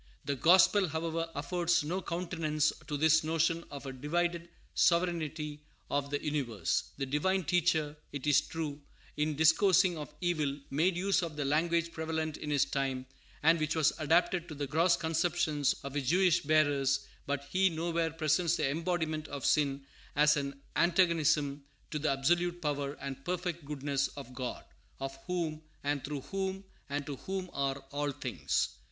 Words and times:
The 0.25 0.33
gospel, 0.35 0.87
however, 0.87 1.29
affords 1.35 1.83
no 1.83 2.01
countenance 2.01 2.73
to 2.87 2.97
this 2.97 3.23
notion 3.23 3.63
of 3.69 3.85
a 3.85 3.93
divided 3.93 4.49
sovereignty 4.73 5.61
of 5.91 6.09
the 6.09 6.19
universe. 6.25 6.85
The 6.97 7.05
Divine 7.05 7.43
Teacher, 7.43 7.95
it 8.11 8.25
is 8.25 8.41
true, 8.41 8.81
in 9.15 9.35
discoursing 9.35 9.99
of 9.99 10.11
evil, 10.19 10.57
made 10.71 10.97
use 10.97 11.21
of 11.21 11.35
the 11.35 11.45
language 11.45 11.91
prevalent 11.91 12.37
in 12.37 12.49
His 12.49 12.65
time, 12.65 13.05
and 13.43 13.59
which 13.59 13.75
was 13.75 13.93
adapted 13.99 14.47
to 14.47 14.55
the 14.55 14.65
gross 14.65 14.97
conceptions 14.97 15.73
of 15.83 15.93
His 15.93 16.09
Jewish 16.09 16.39
bearers; 16.41 17.05
but 17.27 17.43
He 17.51 17.69
nowhere 17.69 18.09
presents 18.09 18.55
the 18.55 18.67
embodiment 18.71 19.27
of 19.27 19.45
sin 19.45 19.85
as 20.15 20.35
an 20.35 20.59
antagonism 20.75 21.63
to 21.91 21.99
the 21.99 22.09
absolute 22.09 22.59
power 22.59 22.93
and 22.93 23.23
perfect 23.23 23.65
goodness 23.65 24.07
of 24.17 24.33
God, 24.33 24.65
of 24.99 25.15
whom, 25.27 25.61
and 25.83 26.03
through 26.03 26.21
whom, 26.21 26.63
and 26.89 27.05
to 27.05 27.17
whom 27.17 27.51
are 27.53 27.77
all 27.91 28.09
things. 28.11 28.69